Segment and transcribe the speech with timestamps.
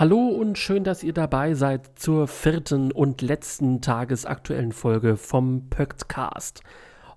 [0.00, 6.62] Hallo und schön, dass ihr dabei seid zur vierten und letzten tagesaktuellen Folge vom Pöktcast.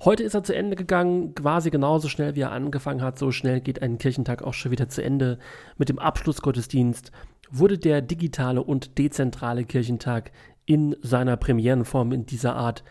[0.03, 3.17] Heute ist er zu Ende gegangen, quasi genauso schnell wie er angefangen hat.
[3.17, 5.39] So schnell geht ein Kirchentag auch schon wieder zu Ende.
[5.77, 7.13] Mit dem Abschlussgottesdienst
[7.49, 10.33] wurde der digitale und dezentrale Kirchentag
[10.65, 12.83] in seiner Premierenform in dieser Art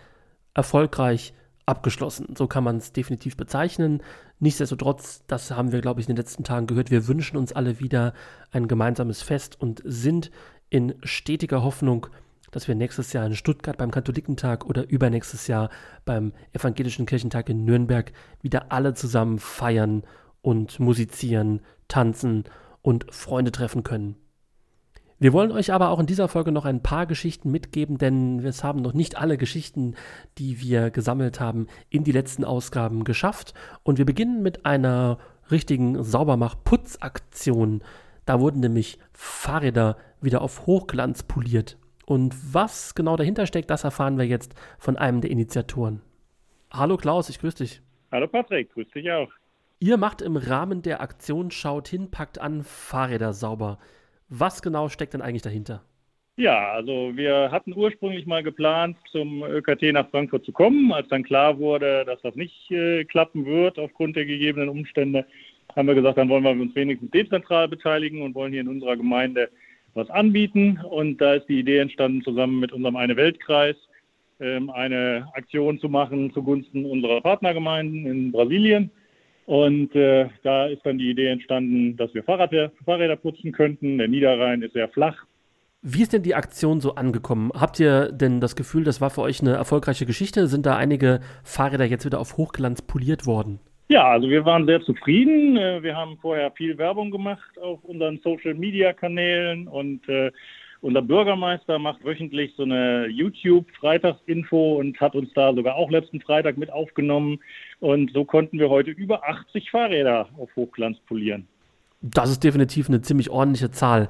[0.55, 1.35] erfolgreich
[1.67, 2.35] abgeschlossen.
[2.37, 4.03] So kann man es definitiv bezeichnen.
[4.41, 7.81] Nichtsdestotrotz, das haben wir, glaube ich, in den letzten Tagen gehört, wir wünschen uns alle
[7.81, 8.15] wieder
[8.51, 10.31] ein gemeinsames Fest und sind
[10.71, 12.09] in stetiger Hoffnung,
[12.51, 15.71] dass wir nächstes Jahr in Stuttgart beim Katholikentag oder übernächstes Jahr
[16.05, 20.03] beim Evangelischen Kirchentag in Nürnberg wieder alle zusammen feiern
[20.43, 22.45] und musizieren, tanzen
[22.83, 24.17] und Freunde treffen können.
[25.23, 28.51] Wir wollen euch aber auch in dieser Folge noch ein paar Geschichten mitgeben, denn wir
[28.51, 29.95] haben noch nicht alle Geschichten,
[30.37, 33.55] die wir gesammelt haben, in die letzten Ausgaben geschafft.
[33.85, 37.85] Und wir beginnen mit einer richtigen Saubermach-Putzaktion.
[38.27, 41.79] Da wurden nämlich Fahrräder wieder auf Hochglanz poliert.
[42.05, 46.01] Und was genau dahinter steckt, das erfahren wir jetzt von einem der Initiatoren.
[46.73, 47.81] Hallo Klaus, ich grüße dich.
[48.11, 49.31] Hallo Patrick, grüß dich auch.
[49.79, 53.79] Ihr macht im Rahmen der Aktion Schaut hin, packt an Fahrräder sauber.
[54.35, 55.83] Was genau steckt denn eigentlich dahinter?
[56.39, 60.91] Ja, also wir hatten ursprünglich mal geplant, zum ÖKT nach Frankfurt zu kommen.
[60.91, 65.27] Als dann klar wurde, dass das nicht äh, klappen wird aufgrund der gegebenen Umstände,
[65.77, 68.97] haben wir gesagt, dann wollen wir uns wenigstens dezentral beteiligen und wollen hier in unserer
[68.97, 69.51] Gemeinde
[69.93, 70.81] was anbieten.
[70.83, 73.77] Und da ist die Idee entstanden, zusammen mit unserem Eine Weltkreis
[74.41, 78.91] ähm, eine Aktion zu machen zugunsten unserer Partnergemeinden in Brasilien.
[79.47, 83.99] Und äh, da ist dann die Idee entstanden, dass wir Fahrräder, Fahrräder putzen könnten.
[83.99, 85.17] Der Niederrhein ist sehr flach.
[85.85, 87.51] Wie ist denn die Aktion so angekommen?
[87.55, 90.47] Habt ihr denn das Gefühl, das war für euch eine erfolgreiche Geschichte?
[90.47, 93.59] Sind da einige Fahrräder jetzt wieder auf Hochglanz poliert worden?
[93.89, 95.57] Ja, also wir waren sehr zufrieden.
[95.57, 100.31] Äh, wir haben vorher viel Werbung gemacht auf unseren Social-Media-Kanälen und äh,
[100.83, 106.59] unser Bürgermeister macht wöchentlich so eine YouTube-Freitagsinfo und hat uns da sogar auch letzten Freitag
[106.59, 107.39] mit aufgenommen.
[107.79, 111.47] Und so konnten wir heute über 80 Fahrräder auf Hochglanz polieren.
[112.03, 114.09] Das ist definitiv eine ziemlich ordentliche Zahl.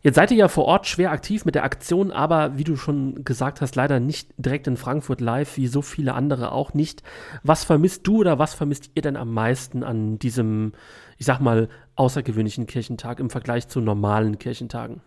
[0.00, 3.24] Jetzt seid ihr ja vor Ort schwer aktiv mit der Aktion, aber wie du schon
[3.24, 7.02] gesagt hast, leider nicht direkt in Frankfurt live, wie so viele andere auch nicht.
[7.42, 10.72] Was vermisst du oder was vermisst ihr denn am meisten an diesem,
[11.18, 15.02] ich sag mal, außergewöhnlichen Kirchentag im Vergleich zu normalen Kirchentagen?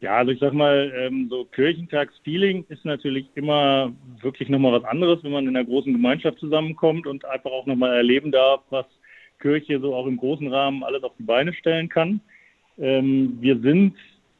[0.00, 5.24] Ja, also ich sag mal, ähm, so Kirchentagsfeeling ist natürlich immer wirklich nochmal was anderes,
[5.24, 8.86] wenn man in einer großen Gemeinschaft zusammenkommt und einfach auch nochmal erleben darf, was
[9.40, 12.20] Kirche so auch im großen Rahmen alles auf die Beine stellen kann.
[12.78, 13.94] Ähm, wir sind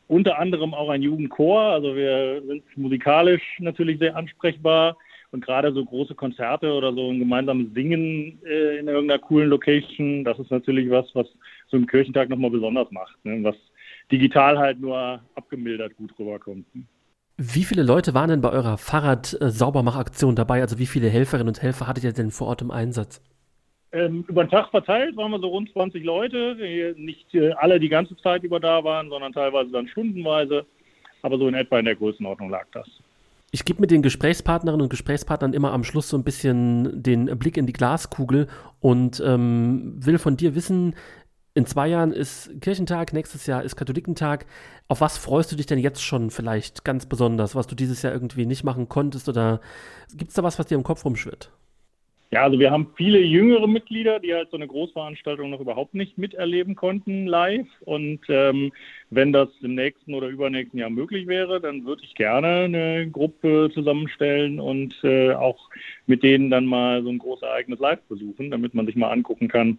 [0.07, 4.97] unter anderem auch ein Jugendchor, also wir sind musikalisch natürlich sehr ansprechbar
[5.33, 10.25] und gerade so große Konzerte oder so ein gemeinsames Singen äh, in irgendeiner coolen Location,
[10.25, 11.27] das ist natürlich was, was
[11.67, 13.43] so im Kirchentag nochmal besonders macht, ne?
[13.43, 13.57] was
[14.11, 16.67] digital halt nur abgemildert gut rüberkommt.
[17.37, 20.61] Wie viele Leute waren denn bei eurer Fahrrad-Saubermachaktion dabei?
[20.61, 23.23] Also wie viele Helferinnen und Helfer hattet ihr denn vor Ort im Einsatz?
[23.93, 26.57] Ähm, über den Tag verteilt waren wir so rund 20 Leute,
[26.97, 30.67] nicht äh, alle die ganze Zeit über da waren, sondern teilweise dann stundenweise.
[31.23, 32.87] Aber so in etwa in der Größenordnung lag das.
[33.51, 37.57] Ich gebe mit den Gesprächspartnerinnen und Gesprächspartnern immer am Schluss so ein bisschen den Blick
[37.57, 38.47] in die Glaskugel
[38.81, 40.95] und ähm, will von dir wissen,
[41.59, 44.47] in zwei Jahren ist Kirchentag, nächstes Jahr ist Katholikentag.
[44.87, 48.13] Auf was freust du dich denn jetzt schon vielleicht ganz besonders, was du dieses Jahr
[48.13, 49.29] irgendwie nicht machen konntest?
[49.29, 49.61] Oder
[50.15, 51.51] gibt es da was, was dir im Kopf rumschwirrt?
[52.31, 56.19] Ja, also wir haben viele jüngere Mitglieder, die halt so eine Großveranstaltung noch überhaupt nicht
[56.19, 57.67] miterleben konnten live.
[57.81, 58.71] Und ähm,
[59.09, 63.71] wenn das im nächsten oder übernächsten Jahr möglich wäre, dann würde ich gerne eine Gruppe
[63.73, 65.71] zusammenstellen und äh, auch
[66.07, 69.79] mit denen dann mal so ein Großereignis live besuchen, damit man sich mal angucken kann,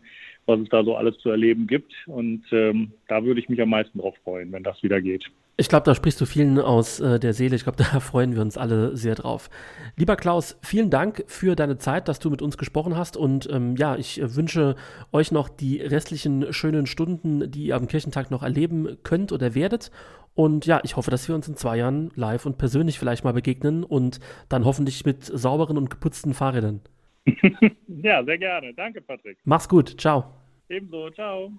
[0.49, 1.93] was es da so alles zu erleben gibt.
[2.07, 5.25] Und ähm, da würde ich mich am meisten drauf freuen, wenn das wieder geht.
[5.57, 7.55] Ich glaube, da sprichst du vielen aus äh, der Seele.
[7.55, 9.49] Ich glaube, da freuen wir uns alle sehr drauf.
[9.95, 13.15] Lieber Klaus, vielen Dank für deine Zeit, dass du mit uns gesprochen hast.
[13.15, 14.75] Und ähm, ja, ich äh, wünsche
[15.11, 19.91] euch noch die restlichen schönen Stunden, die ihr am Kirchentag noch erleben könnt oder werdet.
[20.33, 23.33] Und ja, ich hoffe, dass wir uns in zwei Jahren live und persönlich vielleicht mal
[23.33, 26.81] begegnen und dann hoffentlich mit sauberen und geputzten Fahrrädern.
[27.87, 28.73] ja, sehr gerne.
[28.73, 29.37] Danke, Patrick.
[29.43, 29.99] Mach's gut.
[29.99, 30.33] Ciao.
[30.69, 31.09] Ebenso.
[31.11, 31.51] Ciao.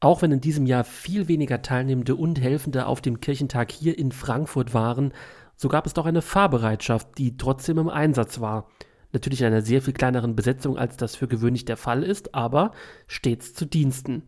[0.00, 4.12] Auch wenn in diesem Jahr viel weniger Teilnehmende und Helfende auf dem Kirchentag hier in
[4.12, 5.12] Frankfurt waren,
[5.56, 8.68] so gab es doch eine Fahrbereitschaft, die trotzdem im Einsatz war.
[9.12, 12.72] Natürlich in einer sehr viel kleineren Besetzung, als das für gewöhnlich der Fall ist, aber
[13.06, 14.24] stets zu Diensten.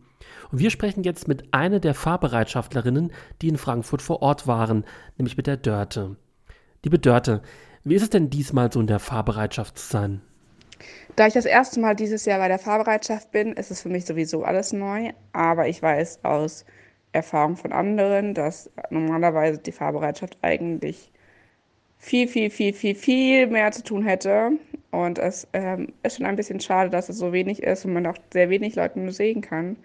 [0.51, 4.85] Und wir sprechen jetzt mit einer der Fahrbereitschaftlerinnen, die in Frankfurt vor Ort waren,
[5.17, 6.15] nämlich mit der Dörte.
[6.83, 7.43] Liebe Dörte,
[7.83, 10.21] wie ist es denn diesmal so in der Fahrbereitschaft zu sein?
[11.19, 14.05] Da ich das erste Mal dieses Jahr bei der Fahrbereitschaft bin, ist es für mich
[14.05, 15.11] sowieso alles neu.
[15.33, 16.65] Aber ich weiß aus
[17.11, 21.11] Erfahrung von anderen, dass normalerweise die Fahrbereitschaft eigentlich
[21.97, 24.51] viel, viel, viel, viel, viel mehr zu tun hätte.
[24.91, 28.07] Und es ähm, ist schon ein bisschen schade, dass es so wenig ist und man
[28.07, 29.75] auch sehr wenig Leute nur sehen kann.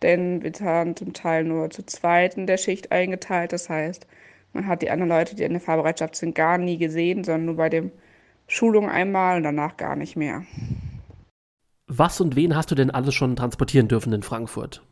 [0.00, 3.52] Denn wir sind zum Teil nur zu zweit in der Schicht eingeteilt.
[3.52, 4.06] Das heißt,
[4.54, 7.56] man hat die anderen Leute, die in der Fahrbereitschaft sind, gar nie gesehen, sondern nur
[7.56, 7.90] bei der
[8.50, 10.44] Schulung einmal und danach gar nicht mehr.
[11.86, 14.82] Was und wen hast du denn alles schon transportieren dürfen in Frankfurt?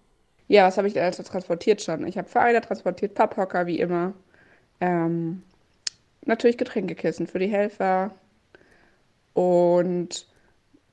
[0.47, 2.07] Ja, was habe ich denn alles transportiert schon?
[2.07, 4.13] Ich habe Fahrräder transportiert, Papphocker wie immer.
[4.81, 5.43] Ähm,
[6.25, 8.13] natürlich Getränkekissen für die Helfer
[9.35, 10.29] und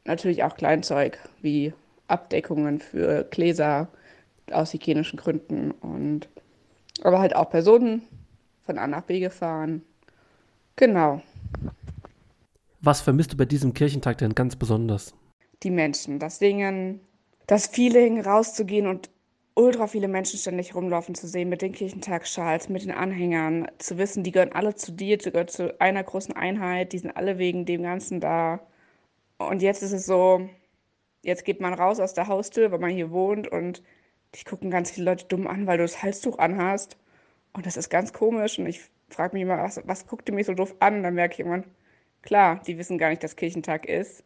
[0.03, 1.71] natürlich auch Kleinzeug wie
[2.07, 3.89] Abdeckungen für Gläser
[4.51, 6.29] aus hygienischen Gründen und
[7.03, 8.01] aber halt auch Personen
[8.65, 9.83] von A nach B gefahren.
[10.75, 11.21] Genau.
[12.85, 15.15] Was vermisst du bei diesem Kirchentag denn ganz besonders?
[15.63, 16.99] Die Menschen, das Singen,
[17.47, 19.09] das Feeling, rauszugehen und
[19.55, 24.21] ultra viele Menschen ständig rumlaufen zu sehen mit den Kirchentagsschals, mit den Anhängern, zu wissen,
[24.21, 27.65] die gehören alle zu dir, die gehören zu einer großen Einheit, die sind alle wegen
[27.65, 28.59] dem Ganzen da.
[29.39, 30.47] Und jetzt ist es so,
[31.23, 33.81] jetzt geht man raus aus der Haustür, weil man hier wohnt und
[34.35, 36.97] dich gucken ganz viele Leute dumm an, weil du das Halstuch anhast.
[37.53, 38.79] Und das ist ganz komisch und ich
[39.09, 41.01] frage mich immer, was, was guckt ihr mich so doof an?
[41.01, 41.63] Dann merke ich irgendwann,
[42.25, 44.23] klar, die wissen gar nicht, dass Kirchentag ist.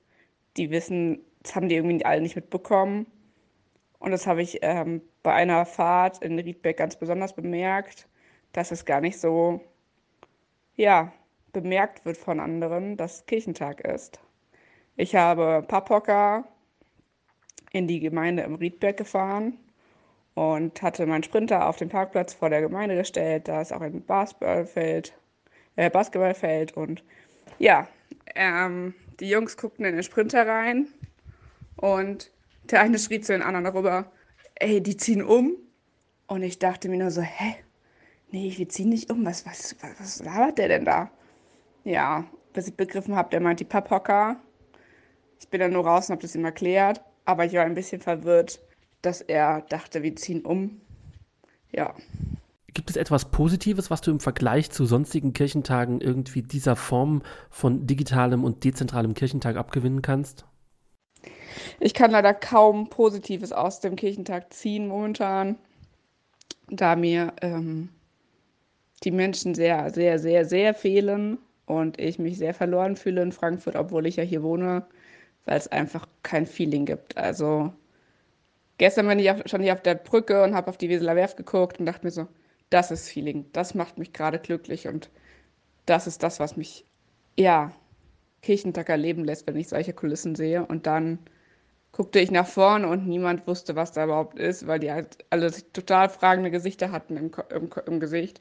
[0.58, 3.06] Die wissen, das haben die irgendwie alle nicht mitbekommen.
[4.00, 8.08] Und das habe ich ähm, bei einer Fahrt in Riedberg ganz besonders bemerkt,
[8.54, 9.62] dass es gar nicht so,
[10.76, 11.14] ja,
[11.52, 14.20] bemerkt wird von anderen, dass Kirchentag ist.
[14.96, 16.46] Ich habe Papphocker
[17.72, 19.58] in die Gemeinde im Riedberg gefahren
[20.36, 23.48] und hatte meinen Sprinter auf den Parkplatz vor der Gemeinde gestellt.
[23.48, 25.14] Da ist auch ein Basketballfeld,
[25.76, 27.04] äh, Basketballfeld und
[27.60, 27.88] ja,
[28.36, 30.88] ähm, die Jungs guckten in den Sprinter rein
[31.76, 32.32] und
[32.64, 34.12] der eine schrie zu den anderen rüber,
[34.56, 35.56] ey, die ziehen um.
[36.28, 37.56] Und ich dachte mir nur so, hä?
[38.32, 39.26] Nee, wir ziehen nicht um.
[39.26, 41.10] Was, was, was, was labert der denn da?
[41.84, 44.40] Ja, bis ich begriffen habe, der meint die Papphocker.
[45.40, 47.02] Ich bin dann nur raus und habe das ihm erklärt.
[47.26, 48.62] Aber ich war ein bisschen verwirrt,
[49.02, 50.82] dass er dachte, wir ziehen um.
[51.72, 51.96] Ja.
[52.74, 57.88] Gibt es etwas Positives, was du im Vergleich zu sonstigen Kirchentagen irgendwie dieser Form von
[57.88, 60.46] digitalem und dezentralem Kirchentag abgewinnen kannst?
[61.80, 65.58] Ich kann leider kaum Positives aus dem Kirchentag ziehen momentan,
[66.70, 67.90] da mir ähm,
[69.04, 73.76] die Menschen sehr, sehr, sehr, sehr fehlen und ich mich sehr verloren fühle in Frankfurt,
[73.76, 74.86] obwohl ich ja hier wohne,
[75.46, 77.18] weil es einfach kein Feeling gibt.
[77.18, 77.74] Also
[78.78, 81.80] gestern bin ich schon hier auf der Brücke und habe auf die Weseler Werft geguckt
[81.80, 82.28] und dachte mir so,
[82.70, 85.10] das ist Feeling, das macht mich gerade glücklich und
[85.86, 86.86] das ist das, was mich,
[87.38, 87.72] ja,
[88.42, 90.66] Kirchentag erleben lässt, wenn ich solche Kulissen sehe.
[90.66, 91.20] Und dann
[91.92, 95.52] guckte ich nach vorne und niemand wusste, was da überhaupt ist, weil die halt alle
[95.74, 98.40] total fragende Gesichter hatten im, im, im Gesicht.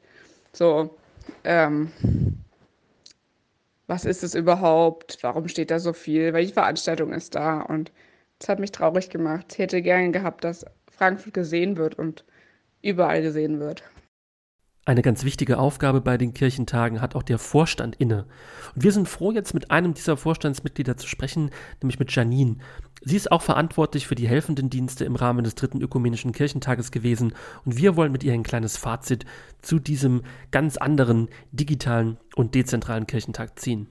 [0.53, 0.95] So,
[1.43, 1.91] ähm,
[3.87, 5.17] was ist es überhaupt?
[5.21, 6.33] Warum steht da so viel?
[6.33, 7.61] Welche Veranstaltung ist da?
[7.61, 7.91] Und
[8.37, 9.47] das hat mich traurig gemacht.
[9.53, 12.23] Ich hätte gerne gehabt, dass Frankfurt gesehen wird und
[12.81, 13.83] überall gesehen wird.
[14.89, 18.25] Eine ganz wichtige Aufgabe bei den Kirchentagen hat auch der Vorstand inne.
[18.73, 22.55] Und wir sind froh, jetzt mit einem dieser Vorstandsmitglieder zu sprechen, nämlich mit Janine.
[23.03, 27.35] Sie ist auch verantwortlich für die helfenden Dienste im Rahmen des dritten ökumenischen Kirchentages gewesen
[27.65, 29.25] und wir wollen mit ihr ein kleines Fazit
[29.61, 33.85] zu diesem ganz anderen digitalen und dezentralen Kirchentag ziehen.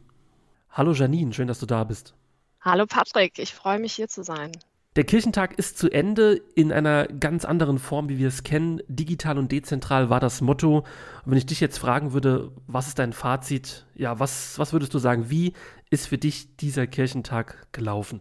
[0.68, 2.16] Hallo Janine, schön, dass du da bist.
[2.60, 4.50] Hallo Patrick, ich freue mich hier zu sein.
[4.98, 8.80] Der Kirchentag ist zu Ende in einer ganz anderen Form, wie wir es kennen.
[8.88, 10.78] Digital und dezentral war das Motto.
[10.78, 10.84] Und
[11.24, 13.86] wenn ich dich jetzt fragen würde, was ist dein Fazit?
[13.94, 15.30] Ja, was, was würdest du sagen?
[15.30, 15.52] Wie
[15.88, 18.18] ist für dich dieser Kirchentag gelaufen?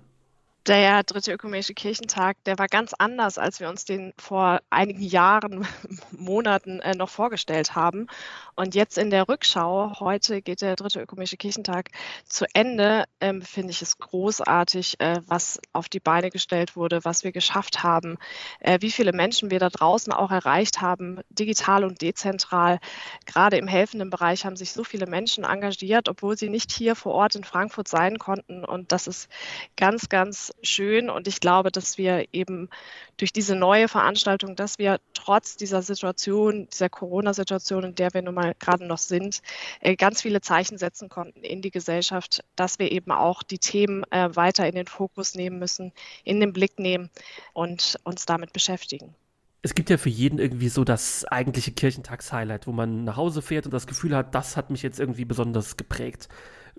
[0.67, 5.65] Der dritte ökumenische Kirchentag, der war ganz anders, als wir uns den vor einigen Jahren,
[6.11, 8.07] Monaten äh, noch vorgestellt haben.
[8.55, 11.89] Und jetzt in der Rückschau, heute geht der dritte ökumenische Kirchentag
[12.25, 17.23] zu Ende, ähm, finde ich es großartig, äh, was auf die Beine gestellt wurde, was
[17.23, 18.17] wir geschafft haben,
[18.59, 22.79] äh, wie viele Menschen wir da draußen auch erreicht haben, digital und dezentral.
[23.25, 27.13] Gerade im helfenden Bereich haben sich so viele Menschen engagiert, obwohl sie nicht hier vor
[27.13, 28.65] Ort in Frankfurt sein konnten.
[28.65, 29.29] Und das ist
[29.77, 32.69] ganz, ganz schön und ich glaube, dass wir eben
[33.17, 38.35] durch diese neue Veranstaltung, dass wir trotz dieser Situation, dieser Corona-Situation, in der wir nun
[38.35, 39.41] mal gerade noch sind,
[39.81, 44.03] äh, ganz viele Zeichen setzen konnten in die Gesellschaft, dass wir eben auch die Themen
[44.11, 47.09] äh, weiter in den Fokus nehmen müssen, in den Blick nehmen
[47.53, 49.15] und uns damit beschäftigen.
[49.63, 53.65] Es gibt ja für jeden irgendwie so das eigentliche Kirchentags-Highlight, wo man nach Hause fährt
[53.65, 56.29] und das Gefühl hat, das hat mich jetzt irgendwie besonders geprägt.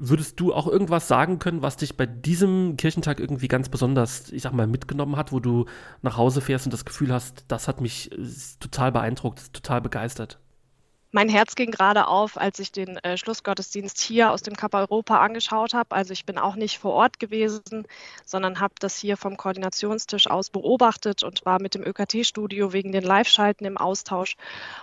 [0.01, 4.43] Würdest du auch irgendwas sagen können, was dich bei diesem Kirchentag irgendwie ganz besonders, ich
[4.43, 5.67] sag mal, mitgenommen hat, wo du
[6.03, 8.17] nach Hause fährst und das Gefühl hast, das hat mich äh,
[8.61, 10.39] total beeindruckt, total begeistert?
[11.11, 15.19] Mein Herz ging gerade auf, als ich den äh, Schlussgottesdienst hier aus dem Cup Europa
[15.21, 15.97] angeschaut habe.
[15.97, 17.63] Also ich bin auch nicht vor Ort gewesen,
[18.27, 23.05] sondern habe das hier vom Koordinationstisch aus beobachtet und war mit dem ÖKT-Studio wegen den
[23.05, 24.37] Live-Schalten im Austausch.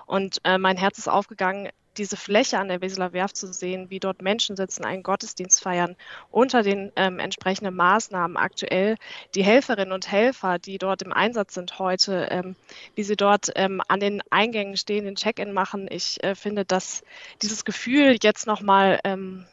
[0.08, 4.00] Und äh, mein Herz ist aufgegangen, diese Fläche an der Weseler Werft zu sehen, wie
[4.00, 5.96] dort Menschen sitzen, einen Gottesdienst feiern,
[6.32, 8.98] unter den ähm, entsprechenden Maßnahmen aktuell
[9.34, 12.56] die Helferinnen und Helfer, die dort im Einsatz sind heute, ähm,
[12.96, 15.88] wie sie dort ähm, an den Eingängen stehen, den Check-in machen.
[15.90, 17.04] Ich äh, finde, dass
[17.42, 19.46] dieses Gefühl jetzt nochmal ähm,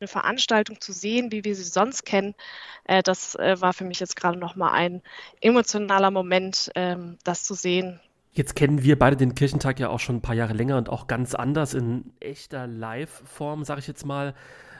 [0.00, 2.34] eine Veranstaltung zu sehen, wie wir sie sonst kennen,
[2.84, 5.02] äh, das äh, war für mich jetzt gerade nochmal ein
[5.40, 8.00] emotionaler Moment, ähm, das zu sehen,
[8.34, 11.06] Jetzt kennen wir beide den Kirchentag ja auch schon ein paar Jahre länger und auch
[11.06, 14.32] ganz anders in echter Live-Form, sage ich jetzt mal.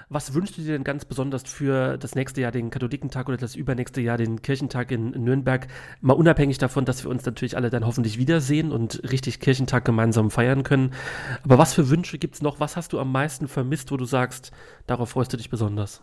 [0.08, 3.54] Was wünschst du dir denn ganz besonders für das nächste Jahr, den Katholikentag oder das
[3.54, 5.68] übernächste Jahr, den Kirchentag in Nürnberg?
[6.00, 10.30] Mal unabhängig davon, dass wir uns natürlich alle dann hoffentlich wiedersehen und richtig Kirchentag gemeinsam
[10.30, 10.94] feiern können.
[11.42, 12.58] Aber was für Wünsche gibt es noch?
[12.58, 14.50] Was hast du am meisten vermisst, wo du sagst,
[14.86, 16.02] darauf freust du dich besonders?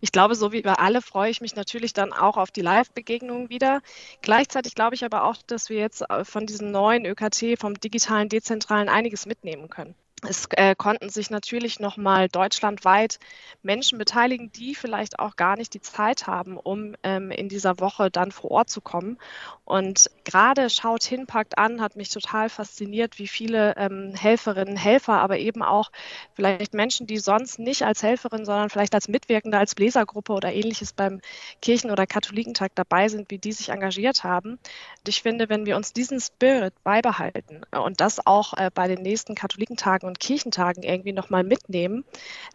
[0.00, 3.50] Ich glaube, so wie wir alle freue ich mich natürlich dann auch auf die Live-Begegnungen
[3.50, 3.82] wieder.
[4.22, 8.28] Gleichzeitig glaube ich aber auch, dass wir jetzt äh, von diesem neuen ÖKT, vom digitalen,
[8.28, 9.94] dezentralen einiges mitnehmen können.
[10.28, 13.18] Es äh, konnten sich natürlich nochmal deutschlandweit
[13.62, 18.10] Menschen beteiligen, die vielleicht auch gar nicht die Zeit haben, um ähm, in dieser Woche
[18.10, 19.18] dann vor Ort zu kommen.
[19.64, 25.14] Und gerade Schaut hin, packt an, hat mich total fasziniert, wie viele ähm, Helferinnen, Helfer,
[25.14, 25.90] aber eben auch
[26.34, 30.92] vielleicht Menschen, die sonst nicht als Helferin, sondern vielleicht als Mitwirkende, als Bläsergruppe oder ähnliches
[30.92, 31.20] beim
[31.62, 34.52] Kirchen- oder Katholikentag dabei sind, wie die sich engagiert haben.
[34.52, 39.02] Und ich finde, wenn wir uns diesen Spirit beibehalten und das auch äh, bei den
[39.02, 42.04] nächsten Katholikentagen und Kirchentagen irgendwie nochmal mitnehmen,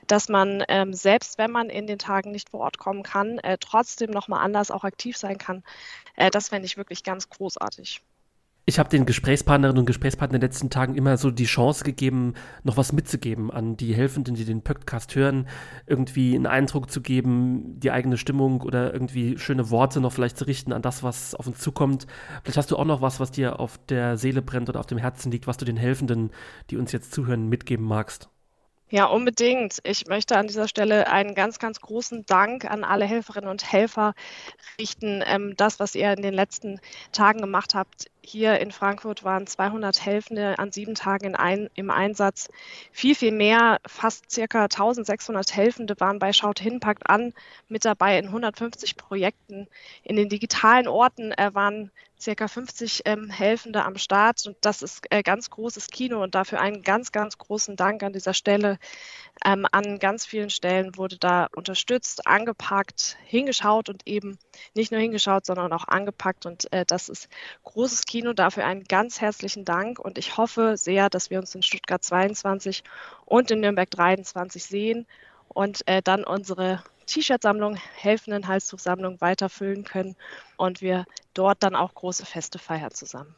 [0.07, 3.57] dass man ähm, selbst wenn man in den Tagen nicht vor Ort kommen kann, äh,
[3.59, 5.63] trotzdem nochmal anders auch aktiv sein kann.
[6.15, 8.01] Äh, das fände ich wirklich ganz großartig.
[8.67, 12.33] Ich habe den Gesprächspartnerinnen und Gesprächspartnern in den letzten Tagen immer so die Chance gegeben,
[12.63, 15.47] noch was mitzugeben an die Helfenden, die den Podcast hören,
[15.85, 20.45] irgendwie einen Eindruck zu geben, die eigene Stimmung oder irgendwie schöne Worte noch vielleicht zu
[20.45, 22.07] richten an das, was auf uns zukommt.
[22.41, 24.97] Vielleicht hast du auch noch was, was dir auf der Seele brennt oder auf dem
[24.97, 26.31] Herzen liegt, was du den Helfenden,
[26.71, 28.29] die uns jetzt zuhören, mitgeben magst.
[28.89, 29.79] Ja, unbedingt.
[29.83, 34.13] Ich möchte an dieser Stelle einen ganz, ganz großen Dank an alle Helferinnen und Helfer
[34.79, 35.23] richten.
[35.25, 36.79] Ähm, das, was ihr in den letzten
[37.11, 38.05] Tagen gemacht habt.
[38.27, 42.49] Hier in Frankfurt waren 200 Helfende an sieben Tagen ein, im Einsatz.
[42.91, 47.33] Viel, viel mehr, fast circa 1600 Helfende waren bei Schaut hin, packt an
[47.67, 49.67] mit dabei in 150 Projekten.
[50.01, 54.45] In den digitalen Orten äh, waren circa 50 ähm, Helfende am Start.
[54.47, 58.13] Und das ist äh, ganz großes Kino und dafür einen ganz, ganz großen Dank an
[58.13, 58.79] dieser Stelle.
[59.43, 64.39] Ähm, an ganz vielen Stellen wurde da unterstützt, angepackt, hingeschaut und eben
[64.73, 66.45] nicht nur hingeschaut, sondern auch angepackt.
[66.45, 67.27] Und äh, das ist
[67.63, 68.33] großes Kino.
[68.33, 69.99] Dafür einen ganz herzlichen Dank.
[69.99, 72.83] Und ich hoffe sehr, dass wir uns in Stuttgart 22
[73.25, 75.05] und in Nürnberg 23 sehen
[75.49, 80.15] und äh, dann unsere T-Shirt-Sammlung, helfenden Halstuchsammlung weiterfüllen können
[80.57, 83.35] und wir dort dann auch große Feste feiern zusammen.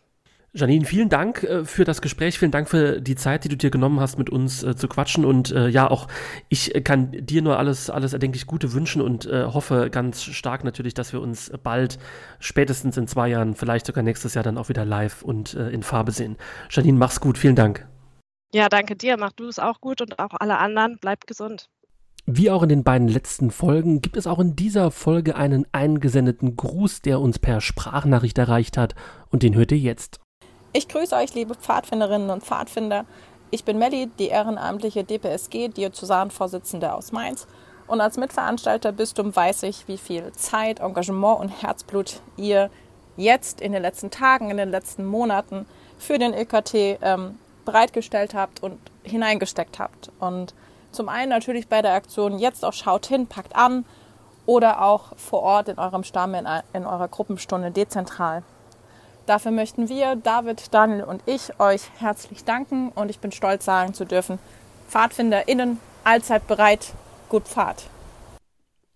[0.58, 3.70] Janine, vielen Dank äh, für das Gespräch, vielen Dank für die Zeit, die du dir
[3.70, 5.24] genommen hast, mit uns äh, zu quatschen.
[5.24, 6.08] Und äh, ja, auch
[6.50, 10.96] ich kann dir nur alles, alles erdenklich Gute wünschen und äh, hoffe ganz stark natürlich,
[10.96, 12.00] dass wir uns bald,
[12.40, 15.84] spätestens in zwei Jahren, vielleicht sogar nächstes Jahr dann auch wieder live und äh, in
[15.84, 16.38] Farbe sehen.
[16.72, 17.88] Janine, mach's gut, vielen Dank.
[18.52, 21.70] Ja, danke dir, mach du es auch gut und auch alle anderen, bleib gesund.
[22.26, 26.58] Wie auch in den beiden letzten Folgen gibt es auch in dieser Folge einen eingesendeten
[26.58, 28.96] Gruß, der uns per Sprachnachricht erreicht hat
[29.30, 30.20] und den hört ihr jetzt.
[30.78, 33.06] Ich grüße euch, liebe Pfadfinderinnen und Pfadfinder.
[33.50, 37.48] Ich bin Melli, die ehrenamtliche DPSG Diözesanvorsitzende aus Mainz.
[37.88, 42.70] Und als Mitveranstalter Bistum weiß ich, wie viel Zeit, Engagement und Herzblut ihr
[43.16, 45.66] jetzt in den letzten Tagen, in den letzten Monaten
[45.98, 50.12] für den ÖKT ähm, bereitgestellt habt und hineingesteckt habt.
[50.20, 50.54] Und
[50.92, 53.84] zum einen natürlich bei der Aktion jetzt auch schaut hin, packt an
[54.46, 58.44] oder auch vor Ort in eurem Stamm, in, in eurer Gruppenstunde dezentral.
[59.28, 63.94] Dafür möchten wir, David, Daniel und ich, euch herzlich danken und ich bin stolz sagen
[63.94, 64.40] zu dürfen,
[64.88, 66.94] PfadfinderInnen, allzeit bereit,
[67.28, 67.90] gut Pfad.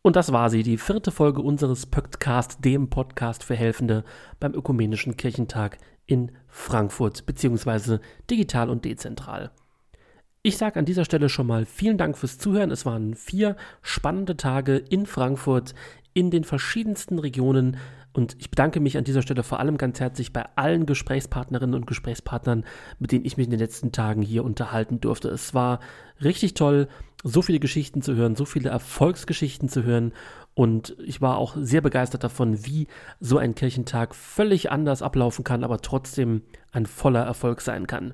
[0.01, 4.05] Und das war sie, die vierte Folge unseres Pöktcast, dem Podcast für Helfende
[4.39, 9.51] beim Ökumenischen Kirchentag in Frankfurt, beziehungsweise digital und dezentral.
[10.43, 12.71] Ich sage an dieser Stelle schon mal vielen Dank fürs Zuhören.
[12.71, 15.75] Es waren vier spannende Tage in Frankfurt
[16.13, 17.77] in den verschiedensten Regionen
[18.13, 21.87] Und ich bedanke mich an dieser Stelle vor allem ganz herzlich bei allen Gesprächspartnerinnen und
[21.87, 22.65] Gesprächspartnern,
[22.99, 25.29] mit denen ich mich in den letzten Tagen hier unterhalten durfte.
[25.29, 25.79] Es war
[26.21, 26.89] richtig toll,
[27.23, 30.11] so viele Geschichten zu hören, so viele Erfolgsgeschichten zu hören.
[30.53, 32.87] Und ich war auch sehr begeistert davon, wie
[33.21, 36.41] so ein Kirchentag völlig anders ablaufen kann, aber trotzdem
[36.71, 38.13] ein voller Erfolg sein kann.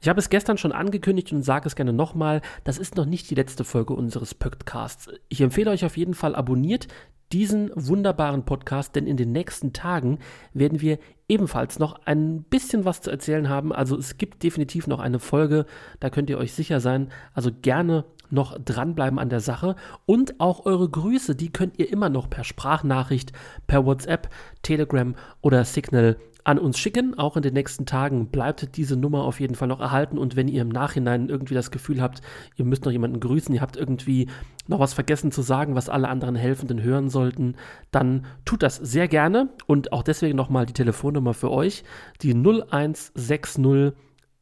[0.00, 3.30] Ich habe es gestern schon angekündigt und sage es gerne nochmal, das ist noch nicht
[3.30, 5.08] die letzte Folge unseres Podcasts.
[5.28, 6.86] Ich empfehle euch auf jeden Fall, abonniert
[7.32, 10.18] diesen wunderbaren Podcast, denn in den nächsten Tagen
[10.54, 13.72] werden wir ebenfalls noch ein bisschen was zu erzählen haben.
[13.72, 15.66] Also es gibt definitiv noch eine Folge,
[16.00, 17.10] da könnt ihr euch sicher sein.
[17.34, 19.76] Also gerne noch dranbleiben an der Sache.
[20.06, 23.32] Und auch eure Grüße, die könnt ihr immer noch per Sprachnachricht,
[23.66, 24.28] per WhatsApp,
[24.62, 27.18] Telegram oder Signal an uns schicken.
[27.18, 30.18] Auch in den nächsten Tagen bleibt diese Nummer auf jeden Fall noch erhalten.
[30.18, 32.22] Und wenn ihr im Nachhinein irgendwie das Gefühl habt,
[32.56, 34.28] ihr müsst noch jemanden grüßen, ihr habt irgendwie
[34.66, 37.56] noch was vergessen zu sagen, was alle anderen Helfenden hören sollten,
[37.90, 39.48] dann tut das sehr gerne.
[39.66, 41.84] Und auch deswegen nochmal die Telefonnummer für euch,
[42.22, 43.94] die 0160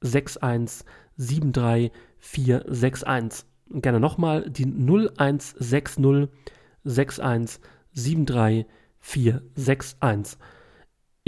[0.03, 0.87] 61
[1.19, 3.47] 73 461.
[3.71, 6.29] Gerne nochmal die 0160
[6.85, 7.61] 61
[7.95, 8.67] 73
[9.01, 10.39] 461.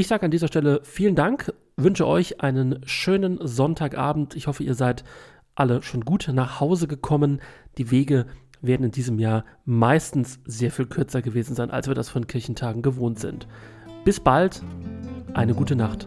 [0.01, 4.37] Ich sage an dieser Stelle vielen Dank, wünsche euch einen schönen Sonntagabend.
[4.37, 5.03] Ich hoffe, ihr seid
[5.57, 7.41] alle schon gut nach Hause gekommen.
[7.79, 8.27] Die Wege
[8.63, 12.81] werden in diesem Jahr meistens sehr viel kürzer gewesen sein, als wir das von Kirchentagen
[12.81, 13.49] gewohnt sind.
[14.05, 14.63] Bis bald,
[15.35, 16.07] eine gute Nacht.